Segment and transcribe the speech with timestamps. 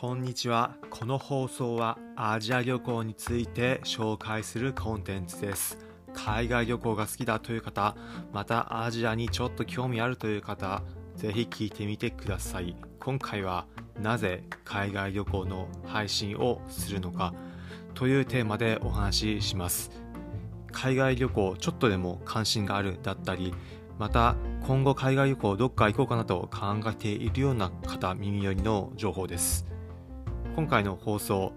[0.00, 0.76] こんにちは。
[0.90, 5.76] この放送はアジア旅行について紹介するコンテンツです。
[6.14, 7.96] 海外旅行が好きだという方、
[8.32, 10.84] またアジアにちょっと興味あるという方、
[11.16, 12.76] ぜひ聞いてみてください。
[13.00, 13.66] 今回は
[14.00, 17.34] なぜ海外旅行の配信をするのか
[17.94, 19.90] というテーマでお話しします。
[20.70, 23.52] 海外旅行ちょっとでも関心があるだったり、
[23.98, 29.66] また今後海外旅行どっか行こうかなと考えているような方耳寄りの情報です
[30.58, 31.52] 今回の放送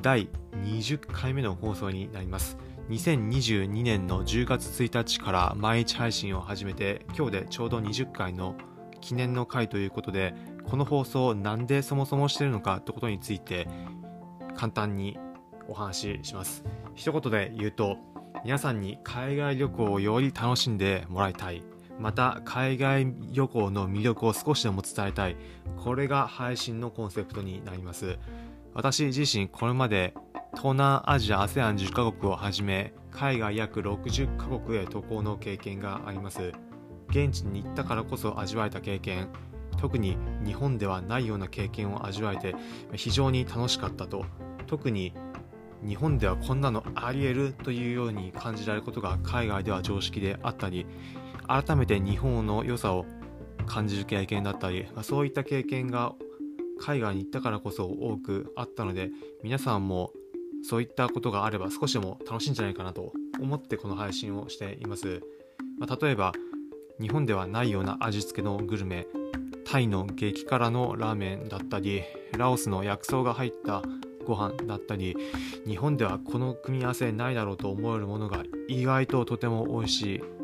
[0.00, 0.30] 第
[0.64, 2.56] 20回目の放送になります。
[2.88, 8.54] 2022年の10月1日から毎日配信を始めて今日でちょうど20回の
[9.02, 13.68] 記念の回ということでこの放送をなんでそもそもしてるのかってことについて
[14.56, 15.18] 簡単に
[15.68, 16.64] お話しします。
[16.94, 17.98] 一言で言うと
[18.42, 21.62] 皆さんに海外旅行をより楽しんでもらいたい。
[22.00, 25.36] また海外旅行の魅力を少しでも伝えたい。
[25.76, 28.18] これが配信のコンセプトになります。
[28.72, 30.14] 私自身これまで
[30.54, 36.52] 東南アジア ASEAN10 カ国をはじめ海外約60カ国へ渡航の経験があります。
[37.10, 39.28] 現地に行ったからこそ味わえた経験。
[39.76, 42.54] 特に日本ではないような経験を味わえて
[42.94, 44.24] 非常に楽しかったと。
[44.66, 45.12] 特に
[45.86, 50.86] 日本ではこんなのあり得るというように感じられることが海外では常識であったり
[51.50, 53.04] 改めて日本の良さを
[53.66, 56.14] 感じる経験だったりまそういった経験が
[56.80, 59.10] 海外に行ったからこそ多くあったので
[59.42, 60.12] 皆さんも
[60.62, 65.22] そういったことがあれば少しでも楽しいんじゃないかなと思ってこの配信をしています、
[65.78, 66.32] まあ、例えば
[67.00, 69.08] 日本ではないような味付けのグルメ
[69.64, 72.02] タイの激辛のラーメンだったり
[72.36, 73.82] ラオスの薬草が入った
[74.24, 75.16] ご飯だったり
[75.66, 80.39] 日本ではこの組み合わせないだろうと思えるものが意外ととても美味しい。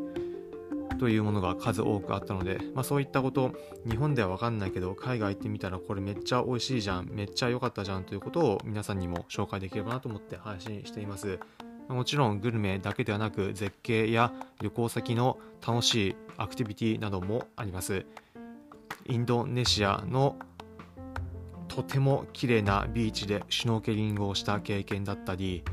[0.97, 3.51] というものが数多くあったので、まあ、そういったこと
[3.89, 11.39] 日本では分かんないけど海外行ってみたらこれめっちゃ美味しいじゃんめっちゃ良かったじゃんということを皆さんにも紹介できればなと思って配信しています。
[11.87, 18.05] もちろんグルメだけではなく絶景や旅行先の楽しいアクティビティなどもあります。
[19.05, 20.35] インドネシアの
[21.69, 25.63] とても綺麗なビーチでシュノーケリングをした経験だったり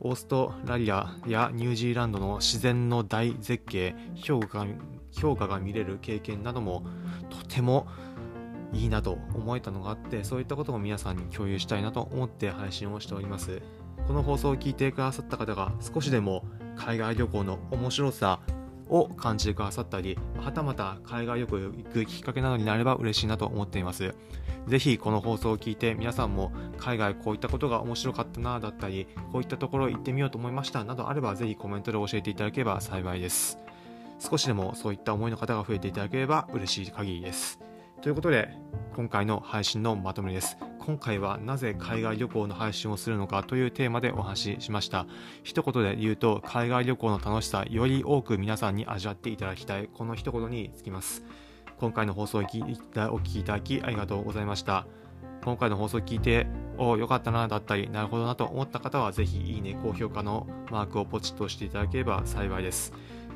[0.00, 4.66] オーストラリアやニュージーランドの自然の大絶景評価が
[5.20, 6.84] 氷河が見れる経験なども
[7.30, 7.86] とても
[8.72, 13.62] いいなと思えたのがあってそういったことも皆さんに共有したいなと思って配信をしております。
[14.06, 16.44] この放送を聞いてくださった方が少しでも
[16.76, 18.40] 海外旅行の面白さ
[18.88, 24.14] を感じてくださったりはたまた海外旅行行くきっかけなどになれば嬉しいなと思っています。
[24.66, 33.58] ぜひこの放送を聞いて皆さんも海外こういったことが面白かったなだったりこういったところ行ってみようと思いましたなどあればぜひコメントで教えていただければ幸いです。
[34.18, 37.67] 少しでもそういった思いの方が増えていただければ嬉しい限りです。
[38.00, 38.48] ということで
[38.94, 40.56] 今回の配信のまとめです。
[40.78, 45.06] 今回はなぜ海外旅行の配信をするのかというテーマでお話ししました。
[45.42, 51.24] 一言で言うと海外旅行の楽しさより多く皆さんに味わっていただきたいこの一言につきます。
[51.78, 54.86] 今回の放送をお聞きいただきありがとうございました。
[55.44, 62.92] 今回の放送を聞いてお良かったなだったりなるほどなと思った方はぜひいいね高評価のマークをポチッと押していただければ幸いです。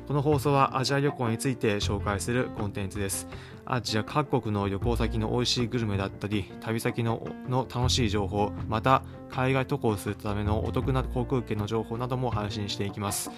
[0.07, 3.27] この放送はアジア旅行について紹介するコンテンツです。
[3.65, 13.31] アジア各国の旅行先の美味しいグルメだったり旅先のの楽しい情報また海外渡航するためのお得な航空券の情報なども配信していきます。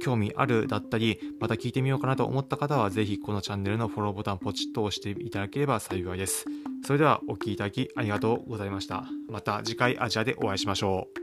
[0.00, 6.46] 興味あるだったりまた聞いてみようかなと思った方はぜひこのチャンネルのフォローボタンポチッと押していただければ幸いです。
[6.84, 9.04] それではお聴きいただきありがとうございました。
[9.28, 11.21] また次回アジアでお会いしましょう。